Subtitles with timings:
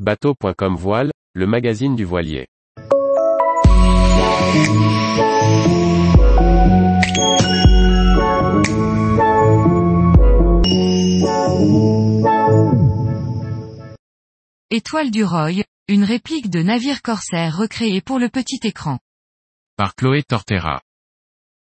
[0.00, 2.48] Bateau.com Voile, le magazine du voilier.
[14.70, 18.98] Étoile du Roy, une réplique de navire corsaire recréé pour le petit écran.
[19.76, 20.82] Par Chloé Tortera.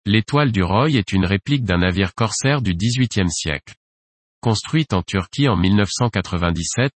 [0.07, 3.75] L'étoile du Roy est une réplique d'un navire corsaire du XVIIIe siècle.
[4.41, 6.91] Construite en Turquie en 1997,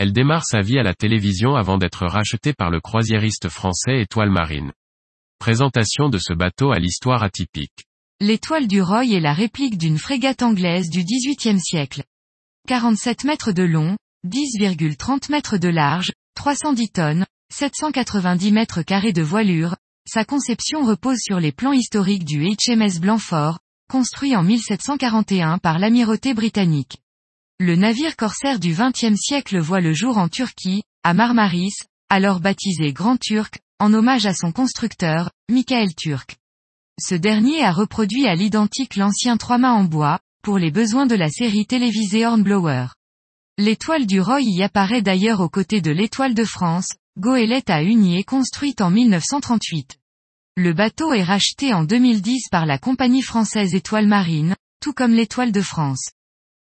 [0.00, 4.30] elle démarre sa vie à la télévision avant d'être rachetée par le croisiériste français Étoile
[4.30, 4.72] Marine.
[5.38, 7.84] Présentation de ce bateau à l'histoire atypique.
[8.18, 12.02] L'étoile du Roy est la réplique d'une frégate anglaise du XVIIIe siècle.
[12.66, 19.76] 47 mètres de long, 10,30 mètres de large, 310 tonnes, 790 mètres carrés de voilure,
[20.08, 23.58] sa conception repose sur les plans historiques du HMS Blanfort,
[23.90, 27.02] construit en 1741 par l'amirauté britannique.
[27.62, 31.74] Le navire corsaire du XXe siècle voit le jour en Turquie, à Marmaris,
[32.08, 36.38] alors baptisé Grand Turc, en hommage à son constructeur, Michael Turk.
[36.98, 41.28] Ce dernier a reproduit à l'identique l'ancien trois-mâts en bois, pour les besoins de la
[41.28, 42.86] série télévisée Hornblower.
[43.58, 48.24] L'étoile du Roy y apparaît d'ailleurs aux côtés de l'étoile de France, goélette à hunier
[48.24, 49.98] construite en 1938.
[50.56, 55.52] Le bateau est racheté en 2010 par la compagnie française Étoile Marine, tout comme l'étoile
[55.52, 56.08] de France.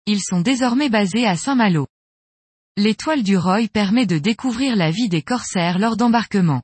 [0.05, 1.87] Ils sont désormais basés à Saint-Malo.
[2.75, 6.61] L'étoile du Roy permet de découvrir la vie des corsaires lors d'embarquement.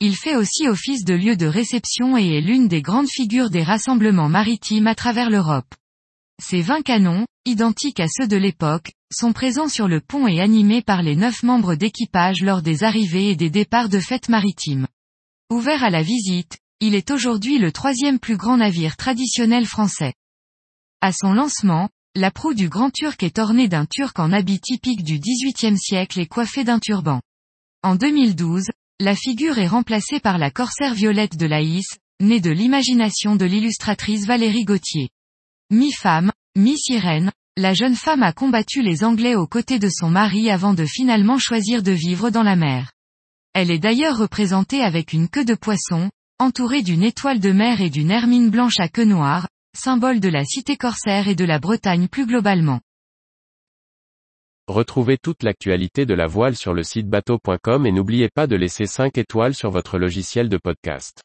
[0.00, 3.62] Il fait aussi office de lieu de réception et est l'une des grandes figures des
[3.62, 5.74] rassemblements maritimes à travers l'Europe.
[6.42, 10.80] Ces 20 canons, identiques à ceux de l'époque, sont présents sur le pont et animés
[10.80, 14.86] par les neuf membres d'équipage lors des arrivées et des départs de fêtes maritimes.
[15.50, 20.14] Ouvert à la visite, il est aujourd'hui le troisième plus grand navire traditionnel français.
[21.02, 25.04] À son lancement, la proue du Grand Turc est ornée d'un turc en habit typique
[25.04, 27.20] du XVIIIe siècle et coiffé d'un turban.
[27.84, 28.64] En 2012,
[28.98, 31.86] la figure est remplacée par la corsaire violette de Laïs,
[32.20, 35.10] née de l'imagination de l'illustratrice Valérie Gauthier.
[35.70, 40.74] Mi-femme, mi-sirène, la jeune femme a combattu les Anglais aux côtés de son mari avant
[40.74, 42.90] de finalement choisir de vivre dans la mer.
[43.54, 47.90] Elle est d'ailleurs représentée avec une queue de poisson, entourée d'une étoile de mer et
[47.90, 52.08] d'une hermine blanche à queue noire, symbole de la cité corsaire et de la Bretagne
[52.08, 52.80] plus globalement.
[54.66, 58.86] Retrouvez toute l'actualité de la voile sur le site bateau.com et n'oubliez pas de laisser
[58.86, 61.22] 5 étoiles sur votre logiciel de podcast.